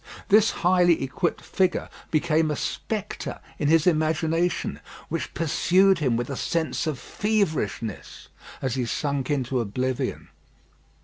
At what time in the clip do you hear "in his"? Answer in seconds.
3.59-3.85